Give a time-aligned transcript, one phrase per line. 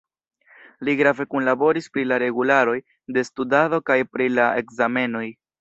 [0.87, 2.75] Li grave kunlaboris pri la regularoj
[3.19, 5.27] de studado kaj pri la ekzamenoj.